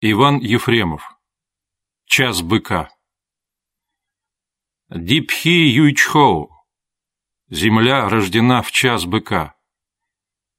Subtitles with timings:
[0.00, 1.18] Иван Ефремов.
[2.04, 2.88] Час быка.
[4.88, 6.52] Дипхи Юйчхоу.
[7.48, 9.56] Земля рождена в час быка.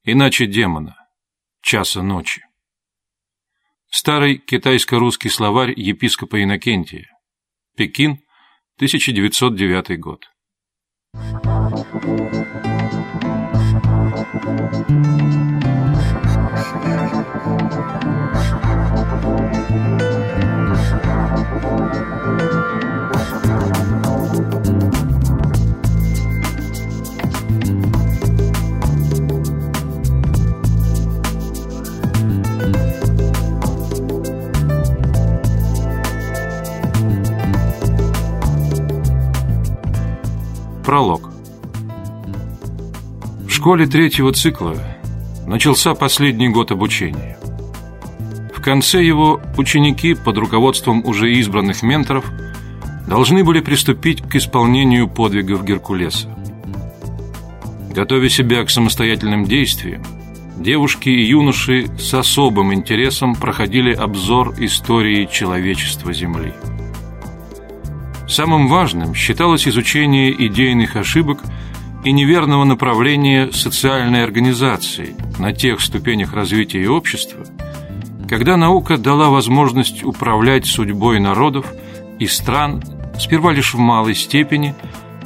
[0.03, 0.97] Иначе демона.
[1.61, 2.45] Часа ночи.
[3.89, 7.07] Старый китайско-русский словарь епископа Иннокентия.
[7.77, 8.21] Пекин,
[8.75, 10.29] 1909 год.
[40.89, 41.29] Пролог.
[43.47, 44.75] В школе третьего цикла
[45.45, 47.37] начался последний год обучения.
[48.55, 52.25] В конце его ученики под руководством уже избранных менторов
[53.07, 56.27] должны были приступить к исполнению подвигов Геркулеса.
[57.93, 60.03] Готовя себя к самостоятельным действиям,
[60.57, 66.51] девушки и юноши с особым интересом проходили обзор истории человечества Земли.
[68.29, 71.39] Самым важным считалось изучение идейных ошибок
[72.03, 77.43] и неверного направления социальной организации на тех ступенях развития общества,
[78.29, 81.65] когда наука дала возможность управлять судьбой народов
[82.19, 82.83] и стран
[83.19, 84.75] сперва лишь в малой степени,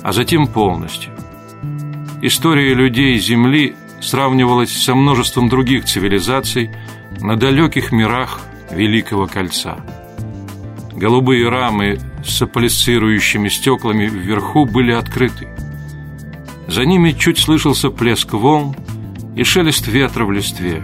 [0.01, 1.11] а затем полностью.
[2.21, 6.71] История людей Земли сравнивалась со множеством других цивилизаций
[7.19, 8.39] на далеких мирах
[8.71, 9.83] Великого Кольца.
[11.03, 15.49] Голубые рамы с аполисцирующими стеклами вверху были открыты.
[16.69, 18.73] За ними чуть слышался плеск волн
[19.35, 20.81] и шелест ветра в листве.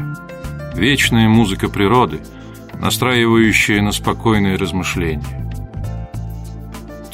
[0.76, 2.20] Вечная музыка природы,
[2.82, 5.24] настраивающая на спокойные размышления.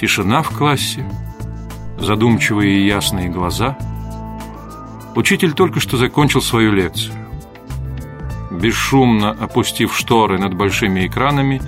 [0.02, 1.08] Тишина в классе,
[2.00, 3.78] задумчивые и ясные глаза.
[5.14, 7.14] Учитель только что закончил свою лекцию.
[8.50, 11.62] Бесшумно опустив шторы над большими экранами,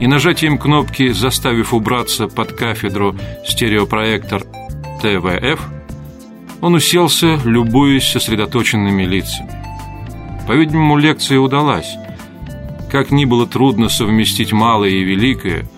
[0.00, 3.14] и нажатием кнопки, заставив убраться под кафедру
[3.46, 4.42] стереопроектор
[5.00, 5.60] ТВФ,
[6.60, 9.50] он уселся, любуясь сосредоточенными лицами.
[10.46, 11.96] По-видимому, лекция удалась.
[12.90, 15.68] Как ни было трудно совместить малое и великое,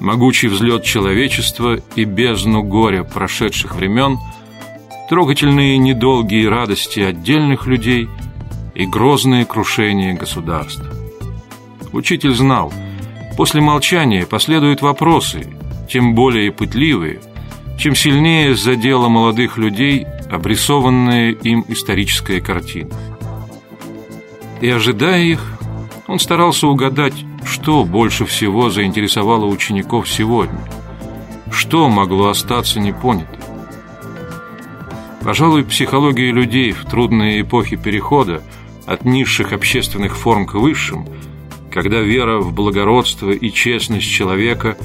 [0.00, 4.18] могучий взлет человечества и бездну горя прошедших времен,
[5.08, 8.08] трогательные недолгие радости отдельных людей
[8.74, 10.84] и грозные крушения государств.
[11.92, 12.72] Учитель знал–
[13.36, 15.46] После молчания последуют вопросы,
[15.90, 17.20] тем более пытливые,
[17.78, 22.90] чем сильнее задела молодых людей обрисованная им историческая картина.
[24.62, 25.58] И ожидая их,
[26.06, 27.14] он старался угадать,
[27.44, 30.58] что больше всего заинтересовало учеников сегодня,
[31.50, 33.38] что могло остаться непонятым.
[35.22, 38.42] Пожалуй, психология людей в трудные эпохи перехода
[38.86, 41.06] от низших общественных форм к высшим–
[41.76, 44.78] когда вера в благородство и честность человека,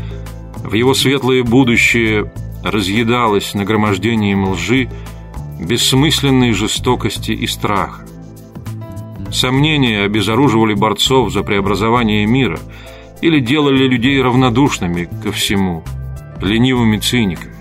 [0.61, 2.33] в его светлое будущее
[2.65, 4.89] разъедалась нагромождением лжи,
[5.57, 8.05] бессмысленной жестокости и страха.
[9.31, 12.59] Сомнения обезоруживали борцов за преобразование мира
[13.21, 15.85] или делали людей равнодушными ко всему,
[16.41, 17.55] ленивыми циниками.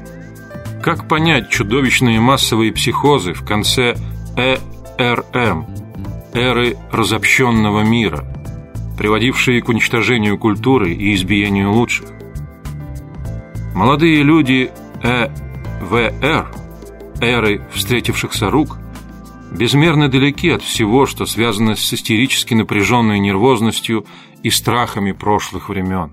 [0.82, 3.94] Как понять чудовищные массовые психозы в конце
[4.36, 5.66] ЭРМ,
[6.34, 8.26] эры разобщенного мира–
[9.00, 12.10] приводившие к уничтожению культуры и избиению лучших.
[13.74, 14.70] Молодые люди
[15.02, 16.52] ЭВР,
[17.22, 18.76] эры встретившихся рук,
[19.52, 24.04] безмерно далеки от всего, что связано с истерически напряженной нервозностью
[24.42, 26.12] и страхами прошлых времен.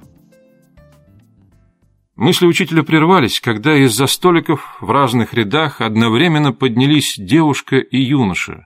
[2.16, 8.66] Мысли учителя прервались, когда из-за столиков в разных рядах одновременно поднялись девушка и юноша,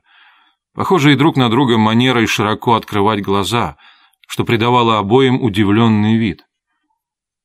[0.76, 3.78] похожие друг на друга манерой широко открывать глаза–
[4.32, 6.46] что придавало обоим удивленный вид.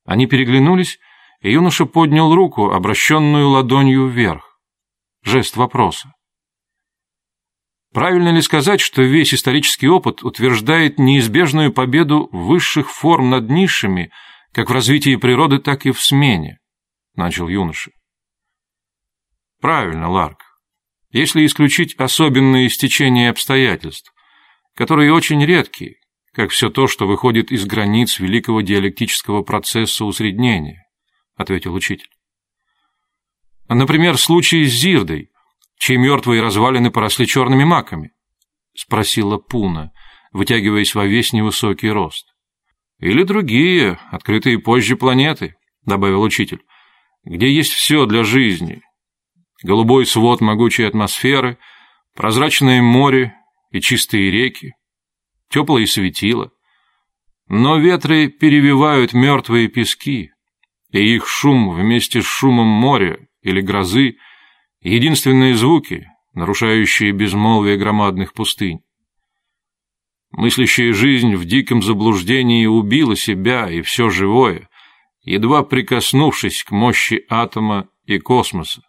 [0.04, 1.00] Они переглянулись,
[1.40, 4.60] и юноша поднял руку, обращенную ладонью вверх.
[5.24, 6.12] Жест вопроса.
[7.92, 14.12] Правильно ли сказать, что весь исторический опыт утверждает неизбежную победу высших форм над низшими,
[14.52, 16.60] как в развитии природы, так и в смене?
[17.16, 17.90] Начал юноша.
[19.60, 20.38] Правильно, Ларк.
[21.10, 24.12] Если исключить особенные стечения обстоятельств,
[24.76, 25.96] которые очень редкие,
[26.36, 30.86] как все то, что выходит из границ великого диалектического процесса усреднения,
[31.34, 32.10] ответил учитель.
[33.70, 35.30] Например, случай с Зирдой,
[35.78, 38.12] чьи мертвые развалины поросли черными маками,
[38.74, 39.92] спросила Пуна,
[40.30, 42.26] вытягиваясь во весь невысокий рост.
[42.98, 45.56] Или другие, открытые позже планеты,
[45.86, 46.60] добавил учитель,
[47.24, 48.82] где есть все для жизни.
[49.62, 51.56] Голубой свод могучей атмосферы,
[52.14, 53.34] прозрачное море
[53.70, 54.74] и чистые реки,
[55.48, 56.50] теплые светила.
[57.48, 60.32] Но ветры перевивают мертвые пески,
[60.90, 64.16] и их шум вместе с шумом моря или грозы—
[64.80, 68.80] единственные звуки, нарушающие безмолвие громадных пустынь.
[70.30, 74.68] Мыслящая жизнь в диком заблуждении убила себя и все живое,
[75.22, 78.82] едва прикоснувшись к мощи атома и космоса.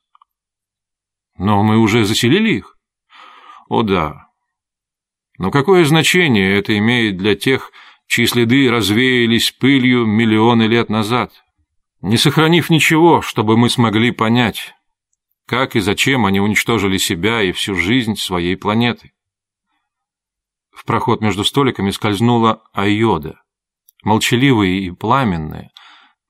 [1.38, 2.78] Но мы уже заселили их?
[3.70, 4.27] О да.
[5.38, 7.72] Но какое значение это имеет для тех,
[8.08, 11.32] чьи следы развеялись пылью миллионы лет назад,
[12.02, 14.74] не сохранив ничего, чтобы мы смогли понять,
[15.46, 19.14] как и зачем они уничтожили себя и всю жизнь своей планеты?
[20.72, 23.42] В проход между столиками скользнула Айода,
[24.04, 25.72] молчаливая и пламенная,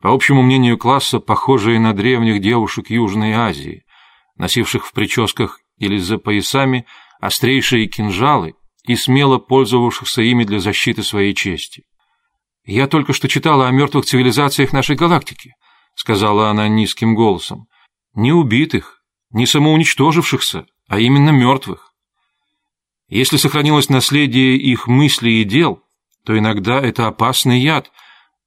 [0.01, 3.85] по общему мнению класса, похожая на древних девушек Южной Азии,
[4.35, 6.85] носивших в прическах или за поясами
[7.19, 8.53] острейшие кинжалы
[8.87, 11.83] и смело пользовавшихся ими для защиты своей чести.
[12.65, 15.53] «Я только что читала о мертвых цивилизациях нашей галактики»,—
[15.95, 17.67] сказала она низким голосом.
[18.13, 21.93] «Не убитых, не самоуничтожившихся, а именно мертвых.
[23.09, 25.81] Если сохранилось наследие их мыслей и дел,
[26.25, 27.91] то иногда это опасный яд,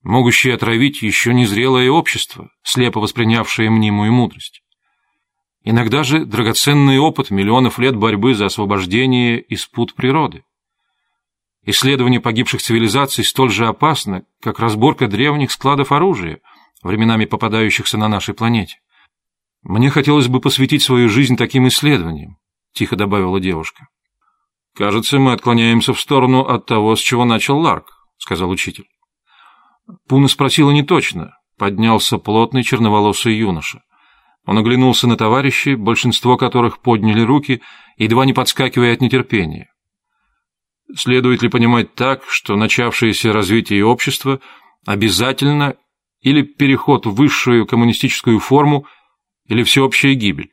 [0.02, 4.62] могущий отравить еще незрелое общество, слепо воспринявшее мнимую мудрость.
[5.62, 10.44] Иногда же драгоценный опыт миллионов лет борьбы за освобождение из пут природы.
[11.64, 16.40] Исследование погибших цивилизаций столь же опасно, как разборка древних складов оружия,
[16.82, 18.80] временами попадающихся на нашей планете.
[19.62, 22.38] «Мне хотелось бы посвятить свою жизнь таким исследованиям»,—
[22.72, 23.88] тихо добавила девушка.
[24.74, 28.86] «Кажется, мы отклоняемся в сторону от того, с чего начал Ларк»,— сказал учитель.
[30.08, 31.32] Пуна спросила не точно.
[31.58, 33.82] Поднялся плотный черноволосый юноша.
[34.46, 37.62] Он оглянулся на товарищей, большинство которых подняли руки,
[37.96, 39.72] едва не подскакивая от нетерпения.
[40.94, 44.40] Следует ли понимать так, что начавшееся развитие общества
[44.86, 45.76] обязательно
[46.20, 48.86] или переход в высшую коммунистическую форму–
[49.50, 50.52] или всеобщая гибель?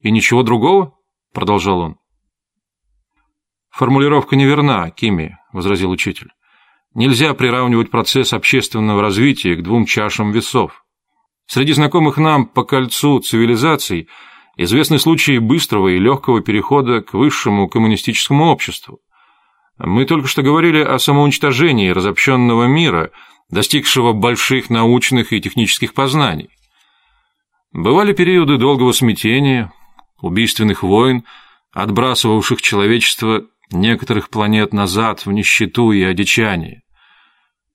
[0.00, 0.94] И ничего другого?
[1.32, 1.96] Продолжал он.
[3.70, 6.28] Формулировка неверна, Кими, возразил учитель.
[6.92, 10.84] Нельзя приравнивать процесс общественного развития к двум чашам весов.
[11.52, 14.08] Среди знакомых нам по кольцу цивилизаций
[14.56, 19.00] известны случаи быстрого и легкого перехода к высшему коммунистическому обществу.
[19.76, 23.10] Мы только что говорили о самоуничтожении разобщенного мира,
[23.50, 26.50] достигшего больших научных и технических познаний.
[27.72, 29.72] Бывали периоды долгого смятения,
[30.20, 31.24] убийственных войн,
[31.72, 33.42] отбрасывавших человечество
[33.72, 36.82] некоторых планет назад в нищету и одичание.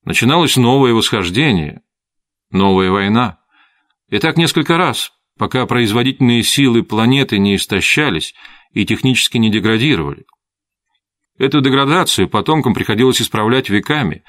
[0.05, 1.81] Начиналось новое восхождение,
[2.51, 3.39] новая война.
[4.09, 8.33] И так несколько раз, пока производительные силы планеты не истощались
[8.71, 10.25] и технически не деградировали.
[11.37, 14.23] Эту деградацию потомкам приходилось исправлять веками,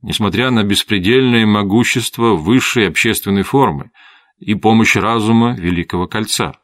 [0.00, 3.90] несмотря на беспредельное могущество высшей общественной формы–
[4.42, 6.54] и помощь разума Великого Кольца.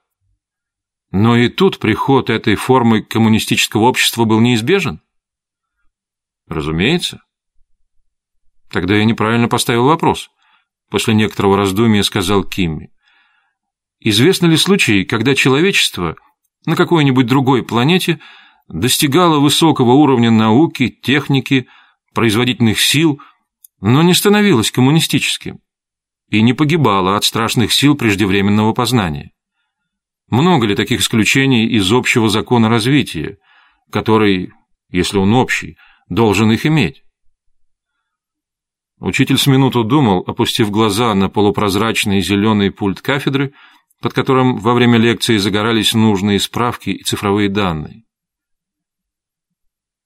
[1.12, 5.00] Но и тут приход этой формы коммунистического общества был неизбежен?
[6.48, 7.22] Разумеется.
[8.70, 10.30] Тогда я неправильно поставил вопрос.
[10.90, 12.90] После некоторого раздумья сказал Кимми.
[14.00, 16.16] Известны ли случаи, когда человечество
[16.66, 18.20] на какой-нибудь другой планете
[18.68, 21.66] достигало высокого уровня науки, техники,
[22.14, 23.20] производительных сил,
[23.80, 25.60] но не становилось коммунистическим?
[26.28, 29.32] и не погибала от страшных сил преждевременного познания.
[30.28, 33.38] Много ли таких исключений из общего закона развития,
[33.90, 34.52] который,
[34.90, 35.78] если он общий,
[36.08, 37.02] должен их иметь?
[39.00, 43.52] Учитель с минуту думал, опустив глаза на полупрозрачный зеленый пульт кафедры,
[44.00, 48.04] под которым во время лекции загорались нужные справки и цифровые данные.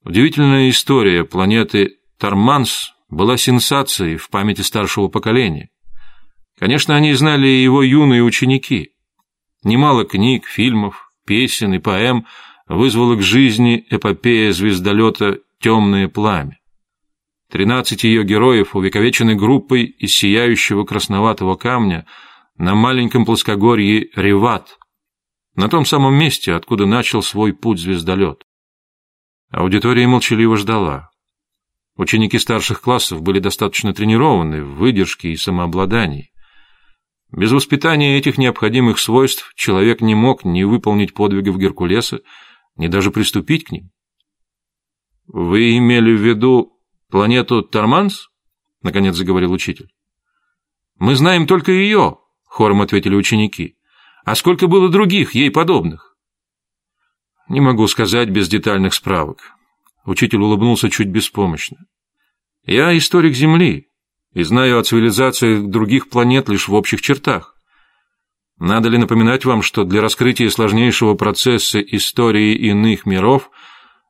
[0.04, 5.70] Удивительная история планеты Тарманс была сенсацией в памяти старшего поколения.
[6.58, 8.90] Конечно, они знали и его юные ученики.
[9.64, 12.26] Немало книг, фильмов, песен и поэм
[12.66, 16.58] вызвала к жизни эпопея звездолета «Темное пламя».
[17.52, 22.06] Тринадцать ее героев увековечены группой из сияющего красноватого камня
[22.56, 24.78] на маленьком плоскогорье Реват,
[25.54, 28.44] на том самом месте, откуда начал свой путь звездолет.
[29.50, 31.11] Аудитория молчаливо ждала.
[31.94, 36.30] Ученики старших классов были достаточно тренированы в выдержке и самообладании.
[37.32, 42.21] Без воспитания этих необходимых свойств человек не мог ни выполнить подвигов Геркулеса,
[42.76, 43.90] ни даже приступить к ним.
[45.26, 46.71] «Вы имели в виду,—
[47.12, 48.31] Планету Торманс?
[48.81, 49.92] Наконец заговорил учитель.
[50.99, 52.16] Мы знаем только ее,
[52.47, 53.76] хором ответили ученики.
[54.25, 56.16] А сколько было других, ей подобных?
[57.50, 59.52] Не могу сказать без детальных справок.
[60.07, 61.76] Учитель улыбнулся чуть беспомощно.
[62.64, 63.88] Я историк Земли
[64.33, 67.57] и знаю о цивилизациях других планет лишь в общих чертах.
[68.59, 73.50] Надо ли напоминать вам, что для раскрытия сложнейшего процесса истории иных миров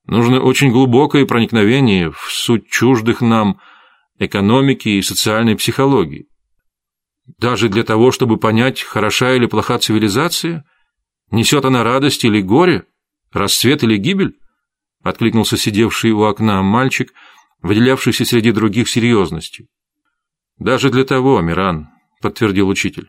[0.07, 3.61] нужно очень глубокое проникновение в суть чуждых нам
[4.19, 6.29] экономики и социальной психологии?
[7.39, 10.65] Даже для того, чтобы понять, хороша или плоха цивилизация,
[11.31, 12.85] несет она радость или горе,
[13.33, 14.39] расцвет или гибель?
[15.03, 17.13] Откликнулся сидевший у окна мальчик,
[17.61, 19.67] выделявшийся среди других серьезностью.
[20.59, 21.89] Даже для того, Миран,
[22.21, 23.09] подтвердил учитель.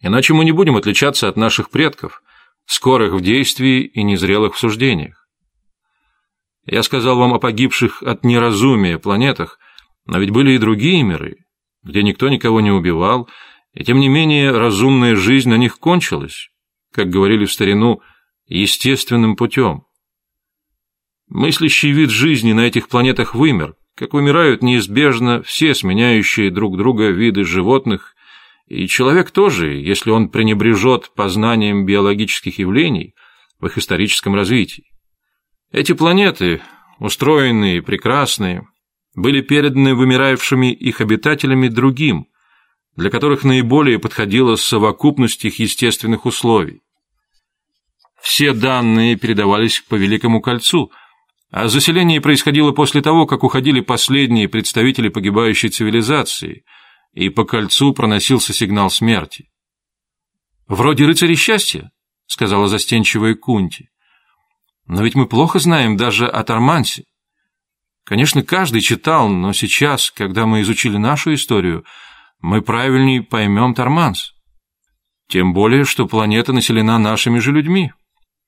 [0.00, 2.22] Иначе мы не будем отличаться от наших предков,
[2.66, 5.25] скорых в действии и незрелых в суждениях.
[6.66, 9.58] Я сказал вам о погибших от неразумия планетах,
[10.04, 11.36] но ведь были и другие миры,
[11.84, 13.28] где никто никого не убивал,
[13.72, 16.50] и тем не менее разумная жизнь на них кончилась,
[16.92, 18.00] как говорили в старину,
[18.46, 19.84] естественным путем.
[21.28, 27.44] Мыслящий вид жизни на этих планетах вымер, как вымирают неизбежно все сменяющие друг друга виды
[27.44, 28.14] животных,
[28.66, 33.14] и человек тоже, если он пренебрежет познанием биологических явлений
[33.60, 34.95] в их историческом развитии.
[35.72, 36.62] Эти планеты,
[36.98, 38.66] устроенные, прекрасные,
[39.14, 42.28] были переданы вымирающими их обитателями другим,
[42.96, 46.82] для которых наиболее подходила совокупность их естественных условий.
[48.20, 50.92] Все данные передавались по Великому кольцу,
[51.50, 56.64] а заселение происходило после того, как уходили последние представители погибающей цивилизации,
[57.12, 59.50] и по кольцу проносился сигнал смерти.
[60.66, 61.92] «Вроде рыцарей счастья»,—
[62.26, 63.90] сказала застенчивая Кунти.
[64.86, 67.04] «Но ведь мы плохо знаем даже о Тармансе.
[68.04, 71.84] Конечно, каждый читал, но сейчас, когда мы изучили нашу историю,
[72.40, 74.32] мы правильнее поймем Торманс.
[75.28, 77.92] Тем более, что планета населена нашими же людьми,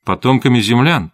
[0.05, 1.13] потомками землян,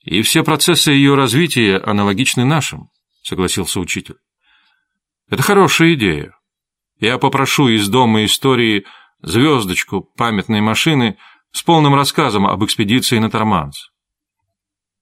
[0.00, 2.88] и все процессы ее развития аналогичны нашим,
[3.22, 4.16] согласился учитель.
[5.28, 6.32] Это хорошая идея.
[7.00, 8.86] Я попрошу из Дома истории
[9.20, 11.18] звездочку памятной машины
[11.52, 13.90] с полным рассказом об экспедиции на Торманс.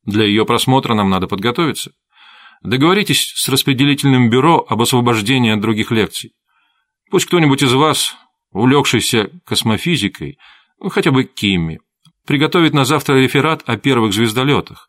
[0.05, 1.93] Для ее просмотра нам надо подготовиться.
[2.63, 6.33] Договоритесь с распределительным бюро об освобождении от других лекций.
[7.11, 8.17] Пусть кто-нибудь из вас,
[8.53, 10.39] увлекшийся космофизикой,
[10.81, 11.81] ну, хотя бы Кимми,
[12.27, 14.89] приготовит на завтра реферат о первых звездолетах,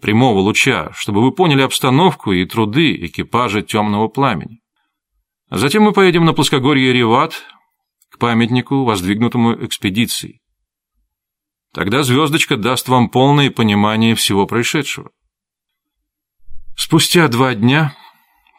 [0.00, 4.60] прямого луча, чтобы вы поняли обстановку и труды экипажа темного пламени.
[5.50, 7.42] Затем мы поедем на плоскогорье Реват
[8.10, 10.41] к памятнику, воздвигнутому экспедицией.
[11.72, 15.10] Тогда звездочка даст вам полное понимание всего происшедшего.
[16.76, 17.96] Спустя два дня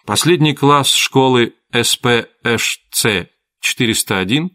[0.06, 4.50] последний класс школы СПШЦ-401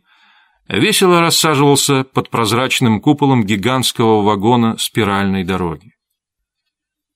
[0.68, 5.92] весело рассаживался под прозрачным куполом гигантского вагона спиральной дороги.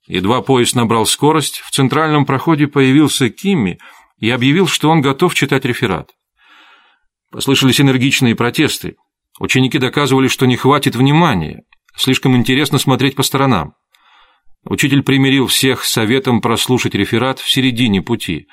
[0.06, 3.78] Едва поезд набрал скорость, в центральном проходе появился Кимми
[4.18, 6.12] и объявил, что он готов читать реферат.
[7.30, 8.96] Послышались энергичные протесты.
[9.42, 11.64] Ученики доказывали, что не хватит внимания,
[11.96, 13.74] слишком интересно смотреть по сторонам.
[14.62, 18.46] Учитель примирил всех советом прослушать реферат в середине пути,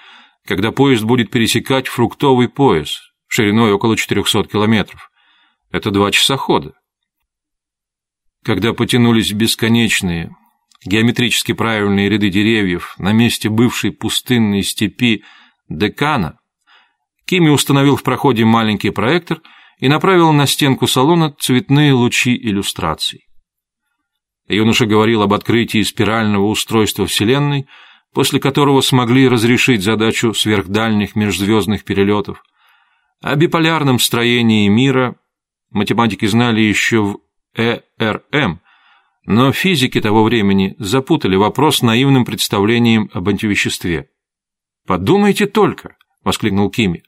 [0.48, 5.12] когда поезд будет пересекать фруктовый пояс шириной около 400 километров.
[5.70, 6.74] Это два часа хода.
[8.44, 10.36] Когда потянулись бесконечные,
[10.84, 15.24] геометрически правильные ряды деревьев на месте бывшей пустынной степи
[15.70, 16.40] Декана,
[17.28, 19.44] Кими установил в проходе маленький проектор
[19.80, 23.26] и направил на стенку салона цветные лучи иллюстраций.
[24.48, 27.68] Юноша говорил об открытии спирального устройства Вселенной,
[28.14, 32.44] после которого смогли разрешить задачу сверхдальних межзвездных перелетов,
[33.22, 35.16] о биполярном строении мира
[35.72, 37.20] математики знали еще в
[37.56, 38.62] ЭРМ,
[39.26, 44.10] но физики того времени запутали вопрос наивным представлением об антивеществе.
[44.88, 47.04] «Подумайте только!»– воскликнул Кими.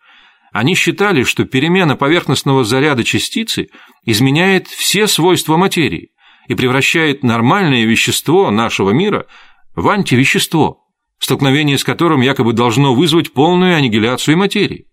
[0.52, 3.70] Они считали, что перемена поверхностного заряда частицы
[4.04, 6.10] изменяет все свойства материи
[6.48, 9.28] и превращает нормальное вещество нашего мира
[9.76, 10.84] в антивещество,
[11.20, 14.88] столкновение с которым якобы должно вызвать полную аннигиляцию материи.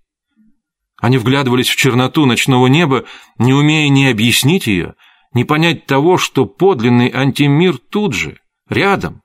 [1.00, 3.04] Они вглядывались в черноту ночного неба,
[3.38, 4.94] не умея ни объяснить ее,
[5.32, 8.38] ни понять того, что подлинный антимир тут же,
[8.68, 9.22] рядом,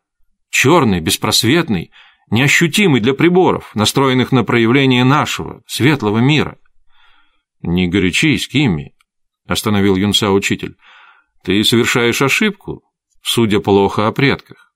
[0.49, 1.91] черный, беспросветный,
[2.33, 6.57] неощутимый для приборов, настроенных на проявление нашего, светлого мира.
[7.61, 8.93] «Не горячись, Кимми»,—
[9.47, 10.75] остановил юнца учитель.
[11.43, 12.83] Ты совершаешь ошибку,
[13.21, 14.73] судя плохо о предках.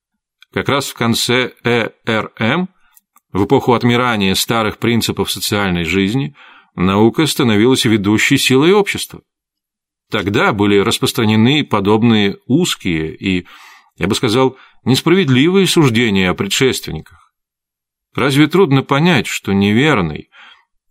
[0.54, 2.70] Как раз в конце ЭРМ
[3.32, 6.36] В эпоху отмирания старых принципов социальной жизни
[6.76, 9.22] наука становилась ведущей силой общества.
[10.10, 13.48] Тогда были распространены подобные узкие и,
[13.98, 17.27] я бы сказал, несправедливые суждения о предшественниках.
[18.18, 20.30] Разве трудно понять, что неверный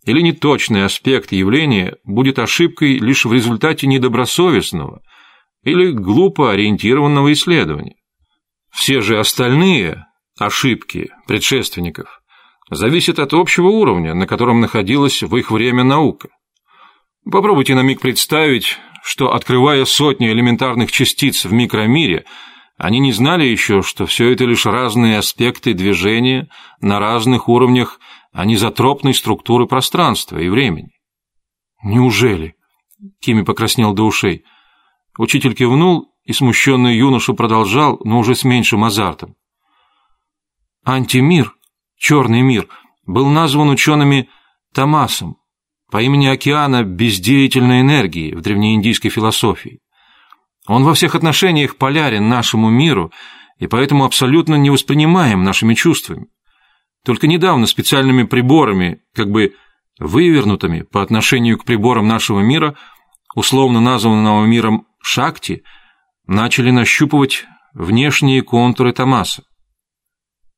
[0.05, 5.01] или неточный аспект явления будет ошибкой лишь в результате недобросовестного
[5.61, 7.97] или глупо ориентированного исследования?
[8.71, 10.05] Все же остальные
[10.39, 12.21] ошибки предшественников
[12.69, 16.29] зависят от общего уровня, на котором находилась в их время наука.
[17.29, 22.23] Попробуйте на миг представить, что, открывая сотни элементарных частиц в микромире,
[22.77, 26.47] они не знали еще, что все это лишь разные аспекты движения
[26.79, 27.99] на разных уровнях
[28.31, 30.91] анизотропной структуры пространства и времени.
[31.83, 32.55] «Неужели?»—
[33.19, 34.43] Кими покраснел до ушей.
[35.17, 39.35] Учитель кивнул, и смущенный юноша продолжал, но уже с меньшим азартом.
[40.83, 41.55] Антимир,
[41.95, 42.67] черный мир,
[43.05, 44.29] был назван учеными
[44.73, 45.37] Томасом,
[45.89, 49.79] по имени океана бездеятельной энергии в древнеиндийской философии.
[50.67, 53.11] Он во всех отношениях полярен нашему миру
[53.57, 56.27] и поэтому абсолютно не воспринимаем нашими чувствами.
[57.03, 59.55] Только недавно специальными приборами, как бы
[59.97, 62.75] вывернутыми по отношению к приборам нашего мира,
[63.33, 65.63] условно названного миром Шакти,
[66.27, 69.43] начали нащупывать внешние контуры Томаса.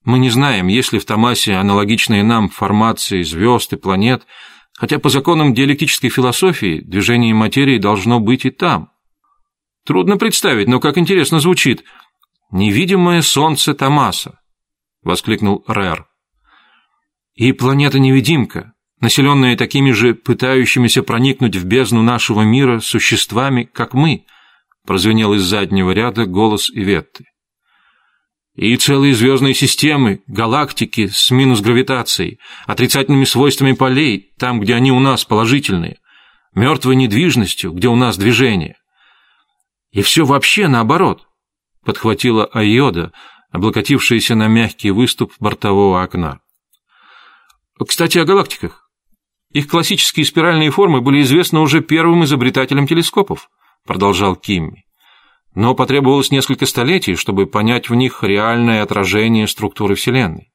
[0.03, 4.25] Мы не знаем, есть ли в Томасе аналогичные нам формации звезд и планет–
[4.79, 8.91] Хотя по законам диалектической философии движение материи должно быть и там.
[9.89, 11.83] Трудно представить, но как интересно звучит.
[12.51, 14.39] «Невидимое солнце Томаса»,—
[15.03, 16.05] воскликнул Рэр.
[17.33, 24.25] «И планета-невидимка, населенная такими же пытающимися проникнуть в бездну нашего мира существами, как мы»,—
[24.85, 27.25] прозвенел из заднего ряда голос Иветты.
[28.53, 34.99] И целые звездные системы, галактики с минус гравитацией, отрицательными свойствами полей, там, где они у
[34.99, 35.97] нас положительные,
[36.53, 38.75] мертвой недвижностью, где у нас движение.
[39.91, 41.27] И все вообще наоборот,
[41.83, 43.11] подхватила Айода,
[43.51, 46.39] облокотившаяся на мягкий выступ бортового окна.
[47.85, 48.89] Кстати, о галактиках.
[49.51, 53.49] Их классические спиральные формы были известны уже первым изобретателем телескопов,
[53.85, 54.85] продолжал Кимми
[55.55, 60.51] но потребовалось несколько столетий, чтобы понять в них реальное отражение структуры Вселенной.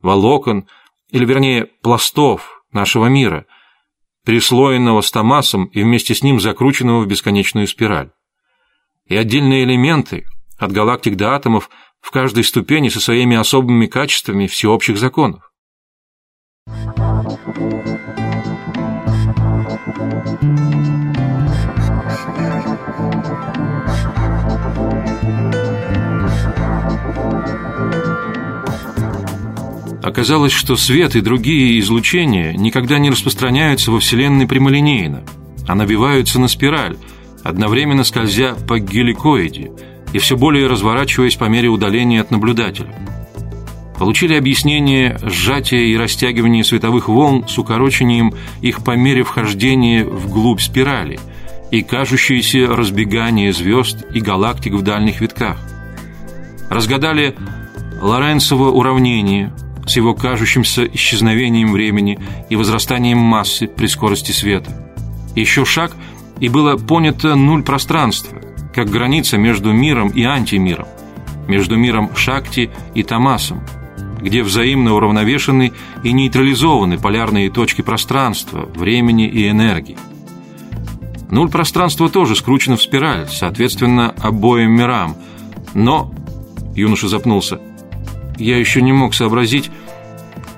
[0.00, 0.68] Волокон,
[1.10, 3.46] или вернее пластов нашего мира,
[4.24, 8.10] прислоенного с Томасом и вместе с ним закрученного в бесконечную спираль.
[9.06, 10.24] И отдельные элементы,
[10.58, 15.52] от галактик до атомов, в каждой ступени со своими особыми качествами всеобщих законов.
[30.02, 35.24] Оказалось, что свет и другие излучения никогда не распространяются во Вселенной прямолинейно,
[35.66, 36.96] а набиваются на спираль,
[37.48, 39.70] одновременно скользя по геликоиде
[40.12, 42.94] и все более разворачиваясь по мере удаления от наблюдателя.
[43.98, 51.18] Получили объяснение сжатия и растягивания световых волн с укорочением их по мере вхождения вглубь спирали
[51.70, 55.58] и кажущееся разбегание звезд и галактик в дальних витках.
[56.70, 57.34] Разгадали
[58.00, 59.52] Лоренцово уравнение–
[59.86, 62.18] с его кажущимся исчезновением времени
[62.50, 64.92] и возрастанием массы при скорости света.
[65.34, 65.92] Еще шаг,
[66.40, 68.40] и было понято нуль пространства,
[68.74, 70.86] как граница между миром и антимиром,
[71.48, 73.62] между миром Шакти и Тамасом,
[74.20, 75.72] где взаимно уравновешены
[76.02, 79.98] и нейтрализованы полярные точки пространства, времени и энергии.
[81.30, 85.16] Нуль пространства тоже скручено в спираль, соответственно, обоим мирам,
[85.74, 86.12] но...
[86.74, 87.58] Юноша запнулся–
[88.38, 89.70] я еще не мог сообразить,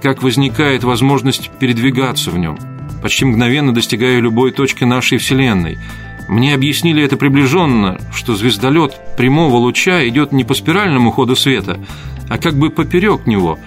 [0.03, 2.59] как возникает возможность передвигаться в нем,
[3.03, 5.79] почти мгновенно достигая любой точки нашей Вселенной.
[6.29, 11.79] Мне объяснили это приближенно, что звездолет прямого луча идет не по спиральному ходу света,
[12.29, 13.59] а как бы поперек него,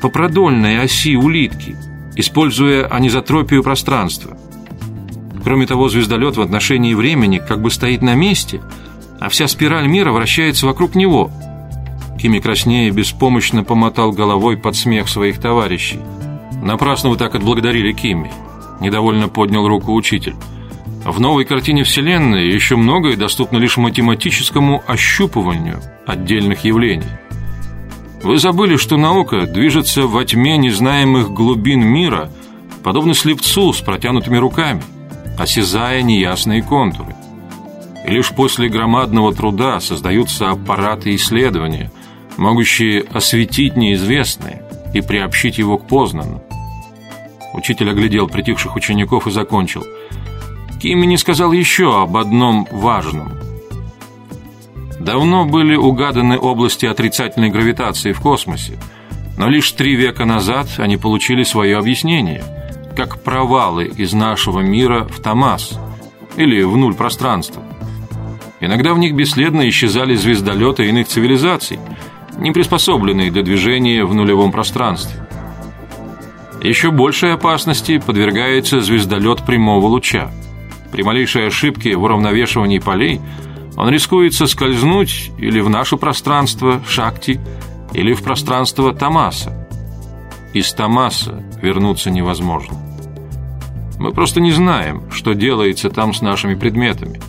[0.00, 1.76] по продольной оси улитки,
[2.16, 4.38] используя анизотропию пространства.
[5.44, 8.60] Кроме того, звездолет в отношении времени как бы стоит на месте,
[9.20, 11.30] а вся спираль мира вращается вокруг него–
[12.20, 16.00] Кими краснее беспомощно помотал головой под смех своих товарищей.
[16.62, 18.30] «Напрасно вы так отблагодарили Кими»,–
[18.80, 20.34] недовольно поднял руку учитель.
[21.04, 27.06] «В новой картине Вселенной еще многое доступно лишь математическому ощупыванию отдельных явлений.
[28.22, 32.30] Вы забыли, что наука движется во тьме незнаемых глубин мира,
[32.82, 34.82] подобно слепцу с протянутыми руками,
[35.38, 37.14] осязая неясные контуры.
[38.06, 41.90] И лишь после громадного труда создаются аппараты исследования–
[42.40, 44.62] могущие осветить неизвестное
[44.94, 46.42] и приобщить его к Познану.
[47.52, 49.84] Учитель оглядел притихших учеников и закончил.
[50.80, 53.32] Кими не сказал еще об одном важном.
[54.98, 58.78] Давно были угаданы области отрицательной гравитации в космосе,
[59.38, 62.44] но лишь три века назад они получили свое объяснение,
[62.96, 65.78] как провалы из нашего мира в Томас
[66.36, 67.62] или в нуль пространства.
[68.60, 71.78] Иногда в них бесследно исчезали звездолеты иных цивилизаций,
[72.36, 75.26] не приспособленные для движения в нулевом пространстве.
[76.62, 80.30] Еще большей опасности подвергается звездолет прямого луча.
[80.92, 83.20] При малейшей ошибке в уравновешивании полей
[83.76, 87.40] он рискует соскользнуть или в наше пространство Шакти,
[87.94, 89.66] или в пространство Тамаса.
[90.52, 92.76] Из Тамаса вернуться невозможно.
[93.98, 97.20] Мы просто не знаем, что делается там с нашими предметами.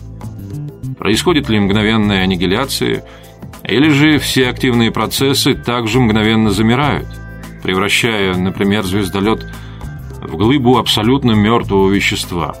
[0.98, 3.04] Происходит ли мгновенная аннигиляция,
[3.64, 7.08] или же все активные процессы также мгновенно замирают–
[7.62, 9.46] превращая, например, звездолет
[10.20, 12.54] в глыбу абсолютно мертвого вещества.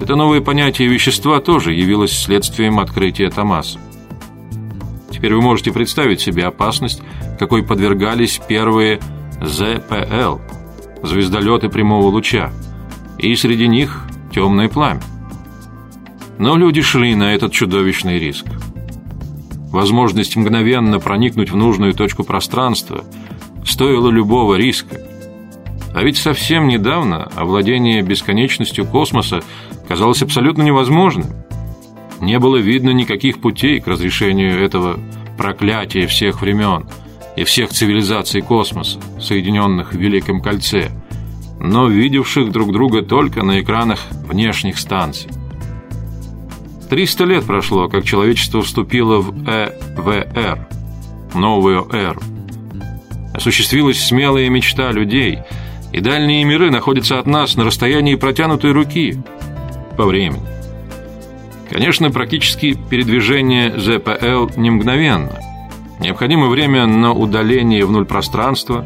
[0.00, 3.78] Это новое понятие вещества тоже явилось следствием открытия Томаса.
[5.10, 7.02] Теперь вы можете представить себе опасность,
[7.38, 9.00] какой подвергались первые
[9.42, 10.38] ЗПЛ,
[11.02, 12.50] звездолеты прямого луча,
[13.18, 15.02] и среди них темное пламя.
[16.38, 18.46] Но люди шли на этот чудовищный риск.
[19.70, 23.04] Возможность мгновенно проникнуть в нужную точку пространства–
[23.64, 25.00] стоило любого риска.
[25.94, 29.42] А ведь совсем недавно овладение бесконечностью космоса
[29.88, 31.26] казалось абсолютно невозможным.
[32.20, 35.00] Не было видно никаких путей к разрешению этого
[35.36, 36.86] проклятия всех времен
[37.36, 40.90] и всех цивилизаций космоса, соединенных в Великом Кольце,
[41.58, 45.30] но видевших друг друга только на экранах внешних станций.
[46.88, 50.68] Триста лет прошло, как человечество вступило в ЭВР,
[51.34, 52.20] новую эру
[53.34, 55.40] осуществилась смелая мечта людей,
[55.92, 59.18] и дальние миры находятся от нас на расстоянии протянутой руки
[59.96, 60.42] по времени.
[61.70, 65.38] Конечно, практически передвижение ЗПЛ не мгновенно.
[66.00, 68.84] Необходимо время на удаление в нуль пространства,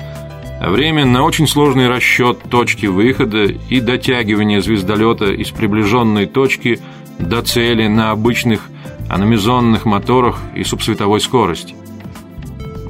[0.61, 6.81] а время на очень сложный расчет точки выхода и дотягивание звездолета из приближенной точки
[7.19, 8.69] до цели на обычных
[9.09, 11.75] аномизонных моторах и субсветовой скорости.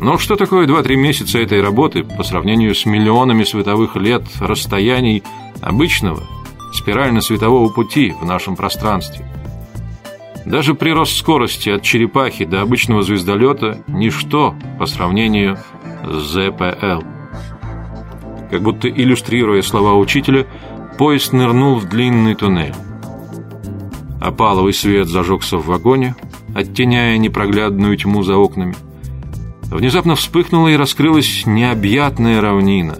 [0.05, 5.23] Но что такое 2-3 месяца этой работы по сравнению с миллионами световых лет расстояний
[5.62, 6.23] обычного
[6.75, 9.27] спирально-светового пути в нашем пространстве?
[10.45, 15.57] Даже прирост скорости от черепахи до обычного звездолета– ничто по сравнению
[16.07, 17.03] с ЗПЛ.
[18.51, 20.47] Как будто иллюстрируя слова учителя,
[20.99, 22.75] поезд нырнул в длинный туннель.
[24.21, 26.14] Опаловый свет зажегся в вагоне,
[26.55, 28.75] оттеняя непроглядную тьму за окнами–
[29.75, 32.97] Внезапно вспыхнула и раскрылась необъятная равнина,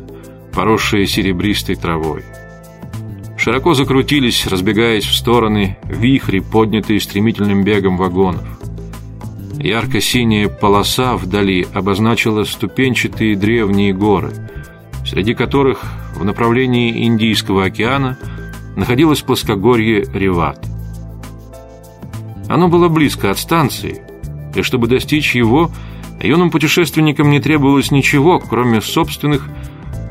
[0.53, 2.25] поросшая серебристой травой.
[3.39, 8.43] Широко закрутились, разбегаясь в стороны, вихри, поднятые стремительным бегом вагонов.
[9.57, 14.33] Ярко-синяя полоса вдали обозначила ступенчатые древние горы,
[15.07, 15.81] среди которых
[16.17, 18.19] в направлении Индийского океана
[18.75, 20.67] находилось плоскогорье Реват.
[22.49, 24.03] Оно было близко от станции,
[24.57, 25.71] и чтобы достичь его–
[26.21, 29.49] Юным путешественникам не требовалось ничего, кроме собственных,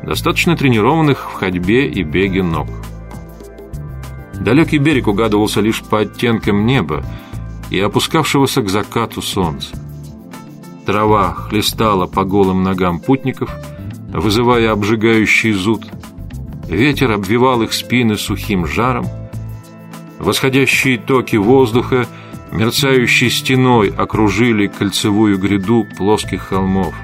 [0.02, 2.68] достаточно тренированных в ходьбе и беге ног.
[4.34, 7.04] Далекий берег угадывался лишь по оттенкам неба
[7.70, 9.76] и опускавшегося к закату солнца.
[10.84, 13.50] Трава хлестала по голым ногам путников,
[14.12, 15.86] вызывая обжигающий зуд.
[16.68, 19.06] Ветер обвивал их спины сухим жаром.
[20.18, 22.06] Восходящие токи воздуха–
[22.54, 26.94] мерцающей стеной окружили кольцевую гряду плоских холмов.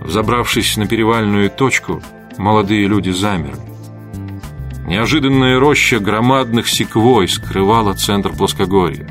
[0.00, 2.00] Взобравшись на перевальную точку,
[2.38, 3.60] молодые люди замерли.
[4.86, 9.08] Неожиданная роща громадных секвой скрывала центр плоскогорья.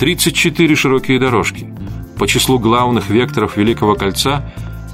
[0.00, 1.72] 34 широкие дорожки
[2.18, 4.52] по числу главных векторов Великого Кольца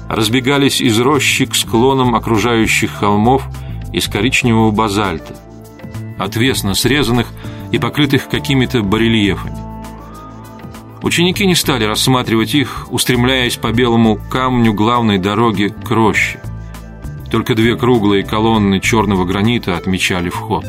[0.09, 3.43] разбегались из рощи к склонам окружающих холмов
[3.93, 5.35] из коричневого базальта,
[6.19, 7.27] отвесно срезанных
[7.75, 9.57] и покрытых какими-то барельефами.
[11.03, 16.39] Ученики не стали рассматривать их, устремляясь по белому камню главной дороги к роще.
[17.29, 20.65] Только две круглые колонны черного гранита отмечали вход.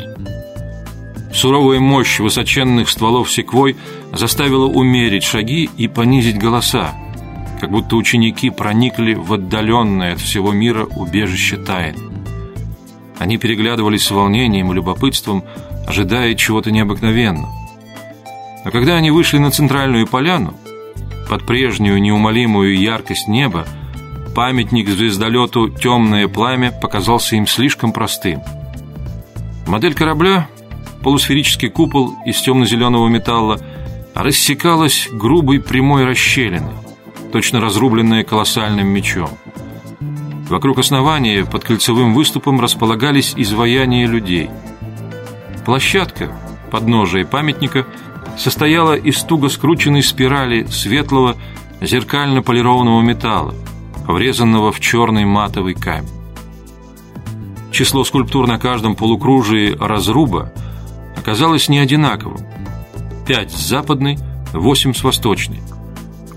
[1.33, 3.77] Суровая мощь высоченных стволов секвой
[4.11, 6.93] заставила умерить шаги и понизить голоса,
[7.61, 11.95] как будто ученики проникли в отдаленное от всего мира убежище тайн.
[13.17, 15.43] Они переглядывались с волнением и любопытством,
[15.87, 17.49] ожидая чего-то необыкновенного.
[18.65, 20.53] Но когда они вышли на центральную поляну,
[21.29, 23.65] под прежнюю неумолимую яркость неба,
[24.37, 28.39] Памятник звездолету «Темное пламя» показался им слишком простым.
[29.65, 30.47] Модель корабля,
[31.01, 33.59] полусферический купол из темно-зеленого металла,
[34.13, 36.75] рассекалась грубой прямой расщелиной,
[37.33, 39.31] точно разрубленная колоссальным мечом.
[40.49, 44.51] Вокруг основания под кольцевым выступом располагались изваяния людей.
[45.67, 46.31] Площадка,
[46.71, 47.85] подножие памятника,
[48.37, 51.35] состояла из туго скрученной спирали светлого
[51.81, 53.53] зеркально полированного металла,
[54.07, 56.07] врезанного в черный матовый камень.
[57.73, 60.53] Число скульптур на каждом полукружии разруба
[61.17, 62.47] оказалось не одинаковым.
[63.27, 64.17] Пять с западной,
[64.53, 65.59] восемь с восточной.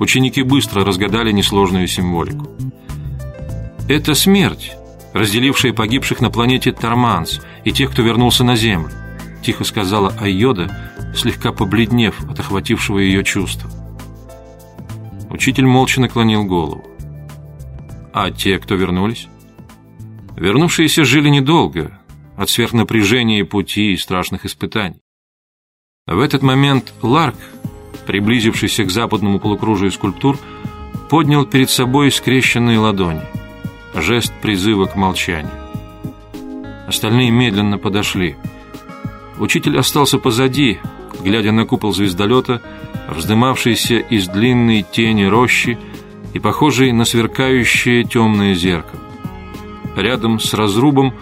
[0.00, 2.48] Ученики быстро разгадали несложную символику.
[3.88, 4.72] Это смерть,
[5.14, 8.90] разделившая погибших на планете Торманс и тех, кто вернулся на Землю,
[9.42, 13.70] тихо сказала Айода, слегка побледнев от охватившего ее чувства.
[15.31, 16.85] Учитель молча наклонил голову.
[18.12, 19.29] А те, кто вернулись?
[20.37, 22.00] Вернувшиеся жили недолго,
[22.37, 25.00] от сверхнапряжения пути и страшных испытаний.
[26.07, 27.37] В этот момент Ларк,
[28.07, 30.38] приблизившийся к западному полукружию скульптур,
[31.11, 33.22] поднял перед собой скрещенные ладони.
[33.94, 35.53] Жест призыва к молчанию.
[36.87, 38.37] Остальные медленно подошли.
[39.40, 40.79] Учитель остался позади,
[41.24, 42.61] глядя на купол звездолета,
[43.09, 45.79] вздымавшийся из длинной тени рощи
[46.35, 49.00] и похожий на сверкающее темное зеркало.
[49.96, 51.14] Рядом с разрубом,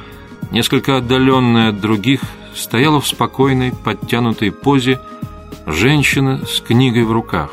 [0.50, 2.20] несколько отдаленная от других,
[2.57, 4.98] стояла в спокойной, подтянутой позе
[5.64, 7.50] женщина с книгой в руках.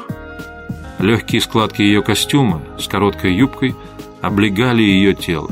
[0.98, 3.76] Легкие складки ее костюма с короткой юбкой
[4.22, 5.52] облегали ее тело.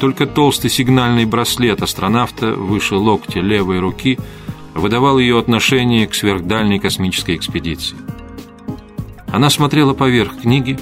[0.00, 4.18] Только толстый сигнальный браслет астронавта выше локтя левой руки
[4.74, 7.96] выдавал ее отношение к сверхдальней космической экспедиции.
[9.28, 10.78] Она смотрела поверх книги,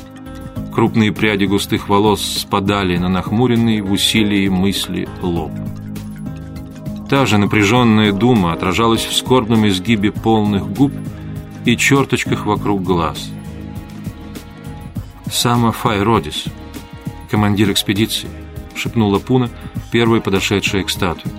[0.74, 5.52] крупные пряди густых волос спадали на нахмуренный в усилии мысли лоб.
[7.08, 10.92] Та же напряженная дума отражалась в скорбном изгибе полных губ
[11.66, 13.30] и черточках вокруг глаз.
[15.30, 16.44] «Сама Файродис,
[17.30, 18.28] командир экспедиции»,—
[18.74, 19.50] шепнула Пуна,
[19.90, 21.32] первая подошедшая к статуе.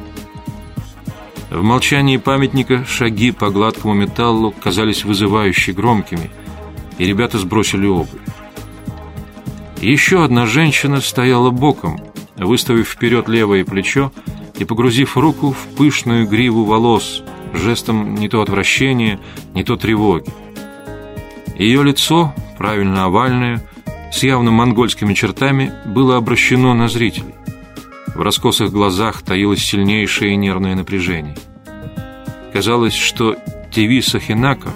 [1.49, 6.31] В молчании памятника шаги по гладкому металлу казались вызывающе громкими,
[6.97, 8.09] и ребята сбросили обувь.
[9.79, 11.99] Еще одна женщина стояла боком,
[12.37, 14.11] выставив вперед левое плечо
[14.57, 17.21] и погрузив руку в пышную гриву волос,
[17.53, 19.19] жестом не то отвращения,
[19.53, 20.31] не то тревоги.
[21.57, 23.61] Ее лицо, правильно овальное,
[24.13, 27.35] с явно монгольскими чертами, было обращено на зрителей.
[28.15, 31.35] В раскосых глазах таилось сильнейшее нервное напряжение.
[32.53, 33.35] Казалось, что
[33.71, 34.69] Тевиса Хинако,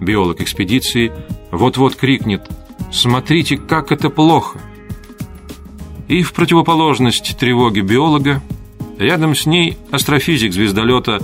[0.00, 1.12] биолог экспедиции,
[1.50, 2.42] вот-вот крикнет
[2.92, 4.60] «Смотрите, как это плохо!»
[6.08, 8.42] И в противоположность тревоге биолога
[8.98, 11.20] Рядом с ней астрофизик звездолета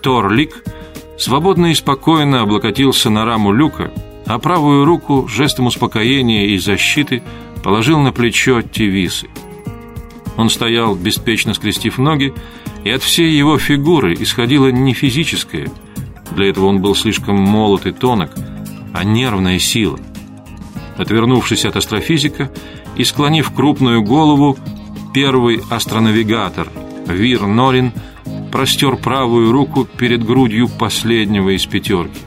[0.00, 0.64] Тор Лик
[1.18, 3.92] свободно и спокойно облокотился на раму люка,
[4.26, 7.22] а правую руку жестом успокоения и защиты
[7.62, 9.28] положил на плечо Тивисы.
[10.36, 12.32] Он стоял, беспечно скрестив ноги,
[12.84, 15.68] и от всей его фигуры исходило не физическое,
[16.34, 18.32] для этого он был слишком молод и тонок,
[18.92, 19.98] а нервная сила.
[20.96, 22.50] Отвернувшись от астрофизика
[22.96, 24.56] и склонив крупную голову,
[25.14, 26.68] первый астронавигатор–
[27.06, 27.92] Вир Норин
[28.50, 32.20] простер правую руку перед грудью последнего из пятерки,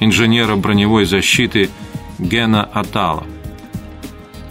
[0.00, 1.70] инженера броневой защиты
[2.18, 3.24] Гена Атала.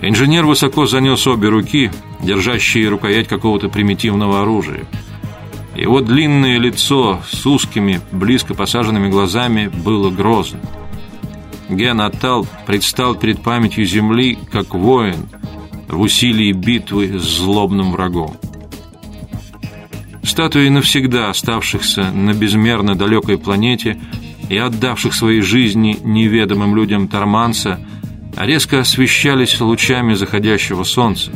[0.01, 4.85] Инженер высоко занес обе руки, держащие рукоять какого-то примитивного оружия.
[5.75, 10.61] Его длинное лицо с узкими, близко посаженными глазами было грозным.
[11.69, 15.29] Ген Атал предстал перед памятью Земли как воин
[15.87, 18.35] в усилии битвы с злобным врагом.
[20.23, 23.99] Статуи навсегда оставшихся на безмерно далекой планете
[24.49, 27.79] и отдавших свои жизни неведомым людям Торманса
[28.37, 31.31] резко освещались лучами заходящего солнца,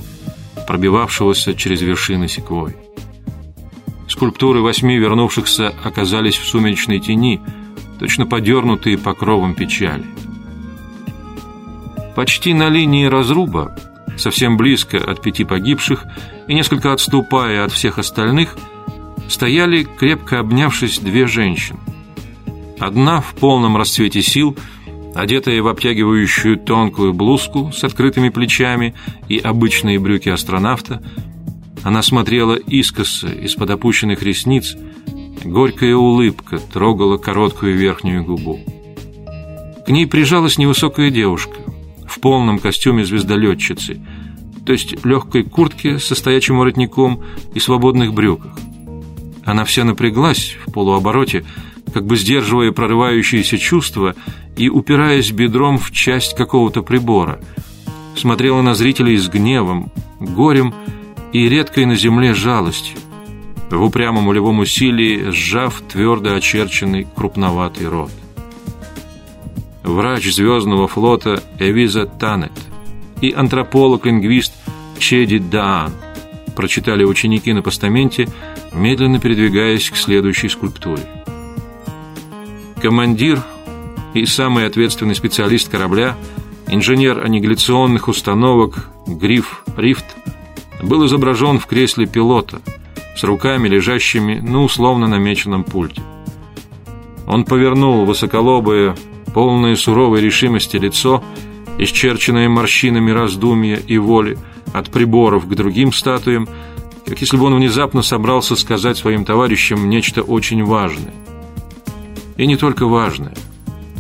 [0.68, 2.76] пробивавшегося через вершины секвой.
[4.08, 7.42] Скульптуры восьми вернувшихся оказались в сумеречной тени,
[8.00, 10.06] точно подернутые покровом печали.
[12.16, 13.76] Почти на линии разруба,
[14.18, 16.06] совсем близко от пяти погибших
[16.48, 18.58] и несколько отступая от всех остальных–
[19.30, 21.80] стояли, крепко обнявшись, две женщины.
[22.80, 24.58] Одна в полном расцвете сил,
[25.16, 28.96] одетая в обтягивающую тонкую блузку с открытыми плечами
[29.30, 31.02] и обычные брюки астронавта,
[31.84, 34.76] она смотрела искоса из-под опущенных ресниц,
[35.44, 38.60] горькая улыбка трогала короткую верхнюю губу.
[39.86, 41.58] К ней прижалась невысокая девушка
[42.08, 44.00] в полном костюме звездолетчицы,
[44.66, 47.22] то есть легкой куртке со стоячим воротником
[47.54, 48.58] и свободных брюках.
[49.44, 51.44] Она вся напряглась в полуобороте,
[51.94, 54.16] как бы сдерживая прорывающиеся чувства
[54.58, 57.40] и упираясь бедром в часть какого-то прибора.
[58.16, 60.74] Смотрела на зрителей с гневом, горем
[61.32, 62.98] и редкой на земле жалостью,
[63.70, 68.12] в упрямом волевом усилии сжав твердо очерченный крупноватый рот.
[69.84, 72.54] Врач Звездного флота Эвиза Танет
[73.22, 74.54] и антрополог-лингвист
[74.98, 75.92] Чеди Даан
[76.56, 78.30] прочитали ученики на постаменте,
[78.72, 81.23] медленно передвигаясь к следующей скульптуре.
[82.84, 83.42] Командир
[84.14, 86.18] и самый ответственный специалист корабля,
[86.68, 90.04] инженер аннигиляционных установок Гриф Рифт,
[90.82, 92.62] был изображен в кресле пилота
[93.16, 96.02] с руками, лежащими на условно намеченном пульте.
[97.26, 98.98] Он повернул высоколобое,
[99.34, 101.24] полное суровой решимости лицо,
[101.78, 104.38] исчерченное морщинами раздумья и воли,
[104.74, 106.50] от приборов к другим статуям,
[107.06, 111.14] как если бы он внезапно собрался сказать своим товарищам нечто очень важное.
[112.38, 113.36] И не только важное.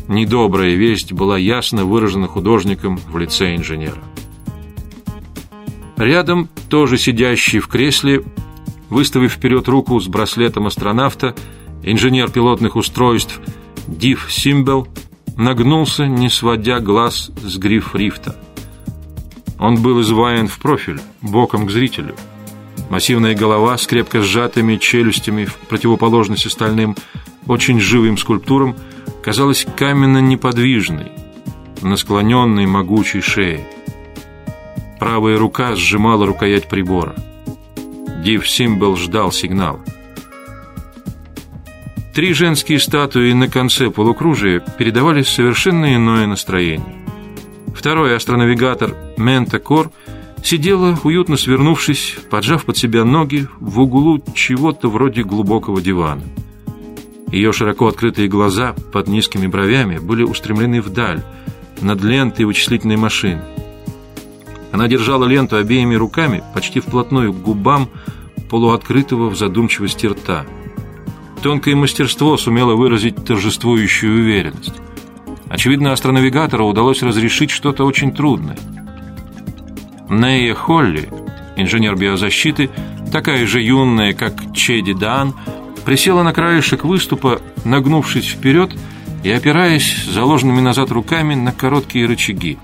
[0.08, 4.02] Недобрая весть была ясно выражена художником в лице инженера.
[5.98, 8.24] Рядом, тоже сидящий в кресле,
[8.90, 11.36] выставив вперед руку с браслетом астронавта,
[11.84, 13.40] инженер пилотных устройств
[13.88, 14.88] Див Симбел
[15.38, 18.36] нагнулся, не сводя глаз с гриф рифта.
[19.60, 22.16] Он был изваян в профиль, боком к зрителю.
[22.90, 26.96] Массивная голова с крепко сжатыми челюстями в противоположность остальным
[27.48, 28.76] очень живым скульптурам
[29.24, 31.12] казалась каменно неподвижной
[31.82, 33.68] на склоненной могучей шее.
[35.00, 37.16] Правая рука сжимала рукоять прибора.
[38.24, 39.82] Див Симбел ждал сигнала.
[42.14, 46.96] Три женские статуи на конце полукружия передавали совершенно иное настроение.
[47.76, 49.92] Второй астронавигатор Мента Кор
[50.44, 56.22] сидела, уютно свернувшись, поджав под себя ноги в углу чего-то вроде глубокого дивана.
[57.34, 61.24] Ее широко открытые глаза под низкими бровями были устремлены вдаль,
[61.82, 63.42] над лентой вычислительной машины.
[64.72, 67.90] Она держала ленту обеими руками, почти вплотную к губам
[68.52, 70.46] полуоткрытого в задумчивости рта.
[71.42, 74.76] Тонкое мастерство сумело выразить торжествующую уверенность.
[75.50, 78.60] Очевидно, астронавигатору удалось разрешить что-то очень трудное.
[80.08, 81.10] Нея Холли,
[81.56, 82.70] инженер биозащиты,
[83.12, 85.34] такая же юная, как Чеди Дан,
[85.86, 88.72] присела на краешек выступа, нагнувшись вперед
[89.24, 92.58] и опираясь заложенными назад руками на короткие рычаги.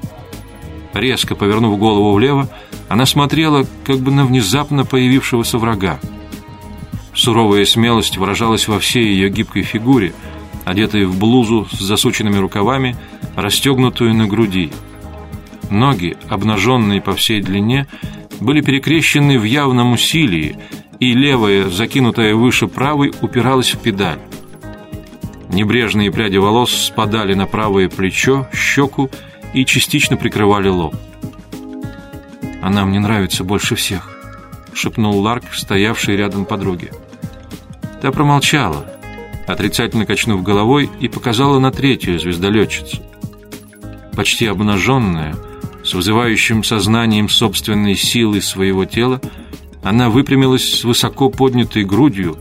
[0.93, 2.49] Резко повернув голову влево,
[2.87, 5.99] она смотрела как бы на внезапно появившегося врага.
[7.13, 10.13] Суровая смелость выражалась во всей ее гибкой фигуре,
[10.65, 12.95] одетой в блузу с засученными рукавами,
[13.35, 14.71] расстегнутую на груди.
[15.69, 17.87] Ноги, обнаженные по всей длине,
[18.39, 20.57] были перекрещены в явном усилии,
[20.99, 24.19] и левая, закинутая выше правой, упиралась в педаль.
[25.49, 29.09] Небрежные пряди волос спадали на правое плечо, щеку
[29.53, 30.95] и частично прикрывали лоб.
[32.61, 34.09] «Она мне нравится больше всех»,—
[34.73, 36.91] шепнул Ларк, стоявший рядом подруге.
[38.01, 38.85] Та промолчала,
[39.47, 43.01] отрицательно качнув головой, и показала на третью звездолетчицу.
[44.15, 45.35] Почти обнаженная,
[45.83, 49.21] с вызывающим сознанием собственной силы своего тела,
[49.83, 52.37] она выпрямилась с высоко поднятой грудью,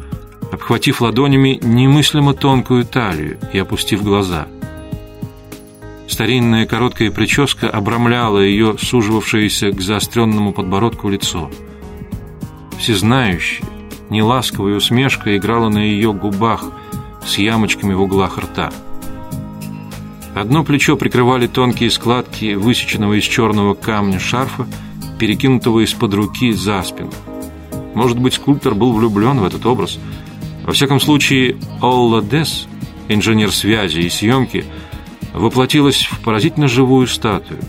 [0.53, 4.49] обхватив ладонями немыслимо тонкую талию и опустив глаза.
[6.09, 11.51] Старинная короткая прическа обрамляла ее суживавшееся к заостренному подбородку лицо.
[12.79, 13.65] Всезнающая,
[14.09, 16.65] неласковая усмешка играла на ее губах
[17.25, 18.73] с ямочками в углах рта.
[20.35, 24.67] Одно плечо прикрывали тонкие складки высеченного из черного камня шарфа,
[25.19, 27.11] перекинутого из-под руки за спину.
[27.95, 29.99] Может быть, скульптор был влюблен в этот образ.
[30.65, 32.67] Во всяком случае, Олла Дес,
[33.09, 34.65] инженер связи и съемки,
[35.33, 37.61] воплотилась в поразительно живую статую,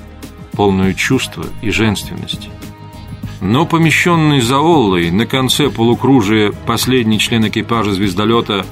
[0.53, 2.49] полную чувства и женственности.
[3.41, 8.65] Но помещенный за Оллой на конце полукружия последний член экипажа звездолета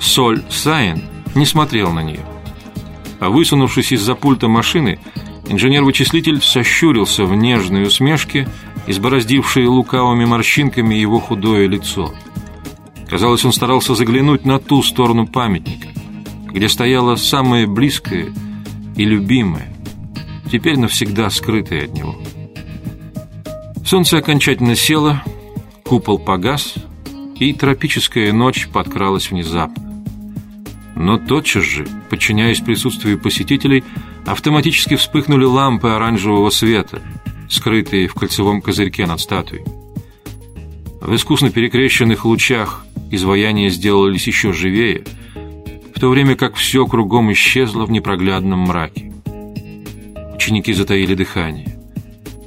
[0.00, 1.02] Соль Сайн
[1.34, 2.24] не смотрел на нее.
[3.18, 4.98] А высунувшись из-за пульта машины,
[5.52, 8.48] инженер-вычислитель сощурился в нежной усмешке,
[8.86, 12.12] избороздившей лукавыми морщинками его худое лицо.
[13.08, 15.88] Казалось, он старался заглянуть на ту сторону памятника,
[16.46, 18.32] где стояло самое близкое
[18.96, 19.72] и любимое,
[20.50, 22.16] теперь навсегда скрытое от него.
[23.84, 25.20] Солнце окончательно село,
[25.84, 26.74] купол погас,
[27.38, 29.91] и тропическая ночь подкралась внезапно.
[31.02, 33.82] Но тотчас же, подчиняясь присутствию посетителей,
[34.24, 37.02] автоматически вспыхнули лампы оранжевого света,
[37.50, 39.64] скрытые в кольцевом козырьке над статуей.
[41.00, 45.02] В искусно перекрещенных лучах изваяния сделались еще живее,
[45.92, 49.12] в то время как все кругом исчезло в непроглядном мраке.
[50.36, 51.80] Ученики затаили дыхание.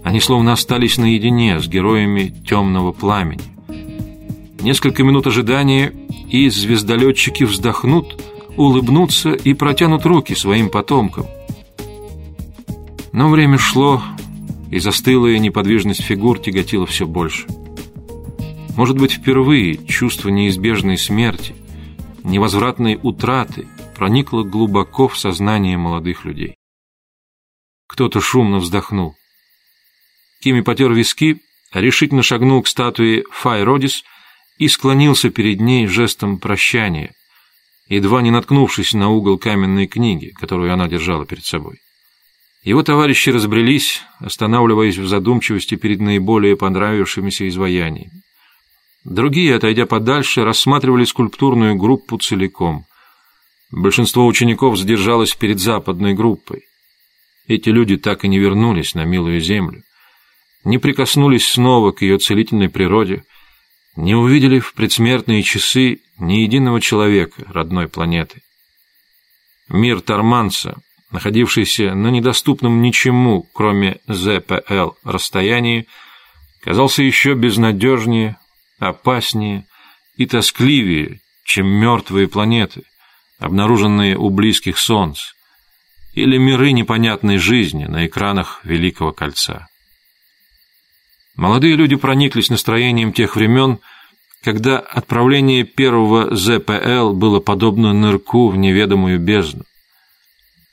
[0.02, 3.44] Они словно остались наедине с героями темного пламени.
[4.62, 5.92] Несколько минут ожидания,
[6.30, 8.18] и звездолетчики вздохнут,
[8.58, 11.26] улыбнутся и протянут руки своим потомкам.
[13.12, 14.02] Но время шло,
[14.72, 17.48] и застылая неподвижность фигур тяготила все больше.
[18.76, 21.56] Может быть, впервые чувство неизбежной смерти,
[22.24, 26.56] невозвратной утраты проникло глубоко в сознание молодых людей.
[27.88, 29.16] Кто-то шумно вздохнул.
[30.42, 31.40] Кими потер виски,
[31.74, 34.04] решительно шагнул к статуе Фай Родис
[34.58, 37.14] и склонился перед ней жестом прощания,
[37.88, 41.78] едва не наткнувшись на угол каменной книги, которую она держала перед собой.
[42.64, 48.22] Его товарищи разбрелись, останавливаясь в задумчивости перед наиболее понравившимися изваяниями.
[49.04, 52.86] Другие, отойдя подальше, рассматривали скульптурную группу целиком.
[53.72, 56.64] Большинство учеников задержалось перед западной группой.
[57.48, 59.84] Эти люди так и не вернулись на милую землю,
[60.64, 63.24] не прикоснулись снова к ее целительной природе,
[63.96, 68.42] не увидели в предсмертные часы ни единого человека родной планеты.
[69.70, 70.78] Мир Тарманца,
[71.12, 75.88] находившийся на недоступном ничему, кроме ЗПЛ, расстоянии,
[76.62, 78.38] казался еще безнадежнее,
[78.80, 79.66] опаснее
[80.18, 82.84] и тоскливее, чем мертвые планеты,
[83.40, 85.20] обнаруженные у близких солнц,
[86.14, 89.68] или миры непонятной жизни на экранах Великого Кольца.
[91.36, 93.80] Молодые люди прониклись настроением тех времен,
[94.44, 99.64] когда отправление первого ЗПЛ было подобно нырку в неведомую бездну.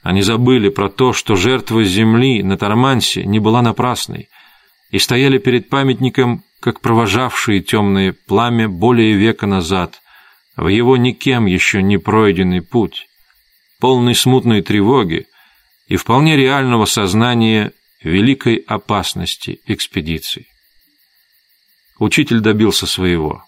[0.03, 4.29] Они забыли про то, что жертва Земли на Тормансе не была напрасной,
[4.91, 10.01] и стояли перед памятником как провожавшие темное пламя более века назад,
[10.55, 13.07] в его никем еще не пройденный путь,
[13.81, 15.27] полный смутной тревоги
[15.89, 20.52] и вполне реального сознания великой опасности экспедиции.
[21.99, 23.45] Учитель добился своего.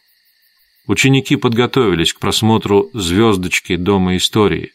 [0.86, 3.76] Ученики подготовились к просмотру «Звездочки.
[3.76, 4.72] Дома истории»,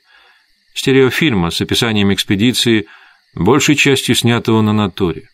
[0.74, 2.88] стереофильма с описанием экспедиции,
[3.36, 5.30] большей частью снятого на натуре.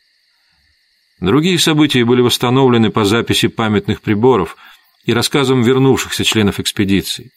[1.22, 4.58] Другие события были восстановлены по записи памятных приборов
[5.06, 7.32] и рассказам вернувшихся членов экспедиции.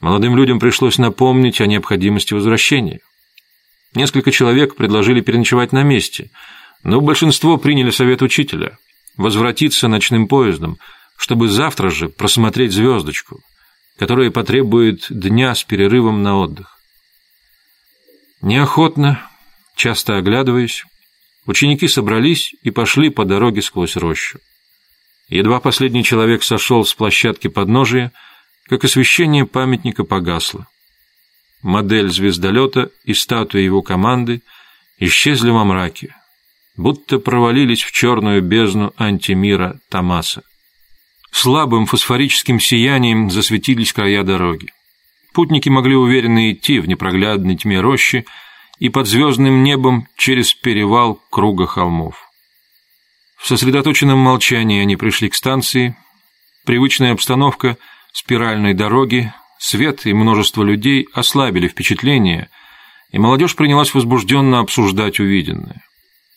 [0.00, 2.98] Молодым людям пришлось напомнить о необходимости возвращения.
[3.94, 6.30] Несколько человек предложили переночевать на месте,
[6.82, 8.76] но большинство приняли совет учителя–
[9.16, 10.78] возвратиться ночным поездом,
[11.16, 13.40] чтобы завтра же просмотреть звездочку,
[13.98, 16.78] которая потребует дня с перерывом на отдых.
[18.42, 19.28] Неохотно,
[19.76, 20.84] часто оглядываясь,
[21.46, 24.40] Ученики собрались и пошли по дороге сквозь рощу.
[25.28, 28.12] Едва последний человек сошел с площадки подножия,
[28.68, 30.66] как освещение памятника погасло.
[31.62, 34.42] Модель звездолета и статуя его команды
[34.98, 36.15] исчезли во мраке,
[36.76, 40.42] будто провалились в черную бездну антимира Томаса.
[41.30, 44.68] Слабым фосфорическим сиянием засветились края дороги.
[45.34, 48.24] Путники могли уверенно идти в непроглядной тьме рощи,
[48.78, 52.16] и под звездным небом через перевал круга холмов.
[53.38, 55.96] В сосредоточенном молчании они пришли к станции.
[56.64, 57.78] Привычная обстановка
[58.12, 62.48] спиральной дороги, свет и множество людей ослабили впечатление,
[63.10, 65.85] и молодежь принялась возбужденно обсуждать увиденное.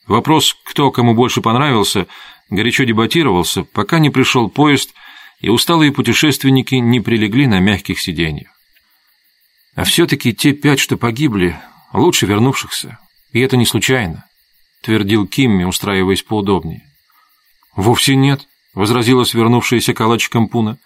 [0.09, 2.07] Вопрос, кто кому больше понравился,
[2.49, 4.95] горячо дебатировался, пока не пришел поезд,
[5.39, 8.49] и усталые путешественники не прилегли на мягких сиденьях.
[9.75, 11.57] А все-таки те пять, что погибли,
[11.93, 12.97] лучше вернувшихся.
[13.33, 14.25] И это не случайно»,—
[14.81, 16.81] твердил Кимми, устраиваясь поудобнее.
[17.75, 20.79] «Вовсе нет»,— возразила свернувшаяся калачиком Пуна.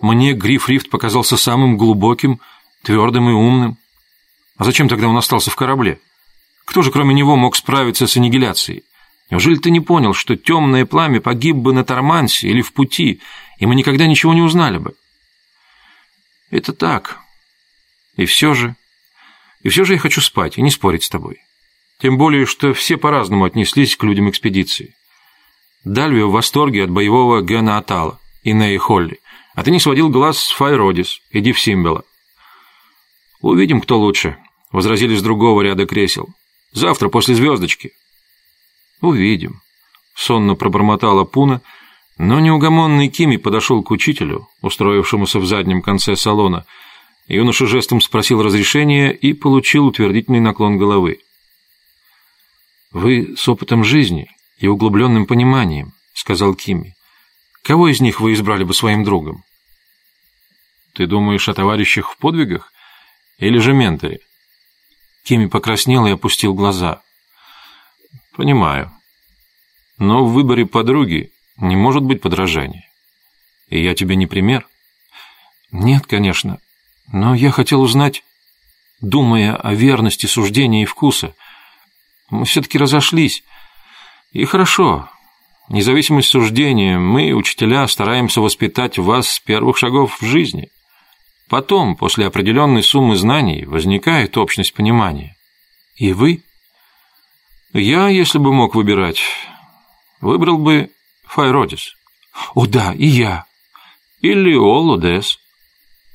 [0.00, 2.40] «Мне Гриф-Рифт показался самым глубоким,
[2.82, 3.76] твердым и умным.
[4.56, 6.00] А зачем тогда он остался в корабле?
[6.70, 8.84] Кто же кроме него мог справиться с аннигиляцией?
[9.28, 13.20] Неужели ты не понял, что темное пламя погиб бы на Тормансе или в пути,
[13.58, 14.94] и мы никогда ничего не узнали бы?»
[16.52, 17.18] «Это так.
[18.16, 18.76] И все же...»
[19.62, 21.38] И все же я хочу спать и не спорить с тобой.
[21.98, 24.94] Тем более, что все по-разному отнеслись к людям экспедиции.
[25.82, 29.18] Дальвио в восторге от боевого Гена Атала и Неи Холли,
[29.56, 32.04] а ты не сводил глаз с Файродис и Див Симбела.
[33.40, 34.38] «Увидим, кто лучше»,—
[34.70, 36.28] возразили с другого ряда кресел.
[36.72, 37.92] «Завтра после звездочки».
[39.00, 39.60] «Увидим»,—
[40.14, 41.62] сонно пробормотала Пуна,
[42.18, 46.66] но неугомонный Кими подошел к учителю, устроившемуся в заднем конце салона,—
[47.30, 51.20] Юноша жестом спросил разрешения и получил утвердительный наклон головы.
[52.90, 56.96] «Вы с опытом жизни и углубленным пониманием, сказал Кими.
[57.62, 59.44] Кого из них вы избрали бы своим другом?
[60.94, 62.72] Ты думаешь о товарищах в подвигах
[63.38, 64.18] или же менторе?
[65.24, 67.02] Кими покраснел и опустил глаза.
[68.36, 68.90] Понимаю.
[69.98, 72.88] Но в выборе подруги не может быть подражания.
[73.68, 74.66] И я тебе не пример?
[75.70, 76.58] Нет, конечно.
[77.12, 78.24] Но я хотел узнать,
[79.00, 81.34] думая о верности суждения и вкуса.
[82.30, 83.44] Мы все-таки разошлись.
[84.32, 85.08] И хорошо.
[85.68, 90.70] Независимость суждения, мы, учителя, стараемся воспитать вас с первых шагов в жизни.
[91.50, 95.36] Потом, после определенной суммы знаний, возникает общность понимания.
[95.96, 96.44] И вы?
[97.72, 99.20] Я, если бы мог выбирать,
[100.20, 100.92] выбрал бы
[101.24, 101.96] Файродис.
[102.54, 103.46] О да, и я.
[104.20, 105.40] Или Олодес.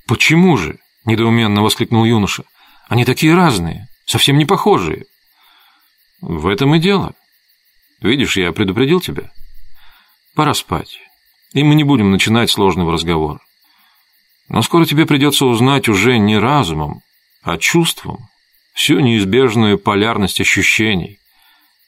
[0.07, 0.79] Почему же?
[1.03, 2.45] Недоуменно воскликнул юноша.
[2.87, 5.05] Они такие разные, совсем не похожие.
[6.21, 7.13] В этом и дело.
[7.99, 9.33] Видишь, я предупредил тебя.
[10.33, 10.97] Пора спать.
[11.51, 13.41] И мы не будем начинать сложного разговора.
[14.49, 17.01] Но скоро тебе придется узнать уже не разумом,
[17.43, 18.27] а чувством
[18.73, 21.17] всю неизбежную полярность ощущений,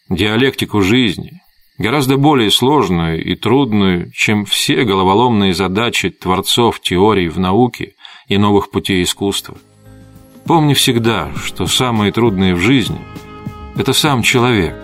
[0.10, 1.42] диалектику жизни,
[1.78, 7.94] гораздо более сложную и трудную, чем все головоломные задачи творцов теорий в науке
[8.28, 9.58] и новых путей искусства.
[10.46, 13.00] Помни всегда, что самое трудное в жизни–
[13.78, 14.76] это сам человек,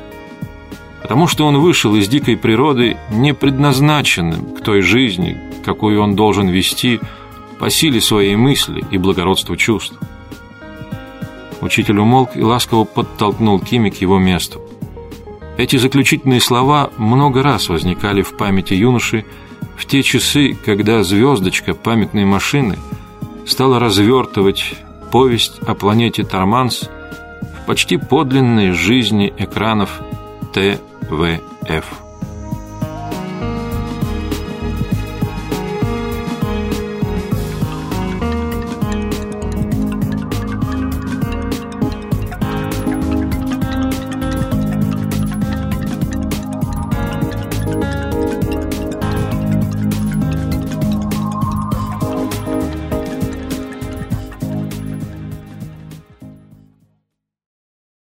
[1.01, 6.49] потому что он вышел из дикой природы не предназначенным к той жизни, какую он должен
[6.49, 6.99] вести
[7.63, 9.97] по силе своей мысли и благородству чувств.
[11.61, 14.61] Учитель умолк и ласково подтолкнул Кими к его месту.
[15.57, 19.23] Эти заключительные слова много раз возникали в памяти юноши
[19.77, 22.77] в те часы, когда звездочка памятной машины
[23.47, 24.75] стала развертывать
[25.13, 26.89] повесть о планете Торманс
[27.61, 30.01] в почти подлинной жизни экранов
[30.51, 32.02] ТВФ.